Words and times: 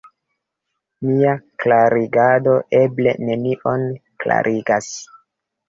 Mia 1.09 1.33
klarigado 1.65 2.55
eble 2.81 3.15
nenion 3.29 3.87
klarigas. 4.27 4.93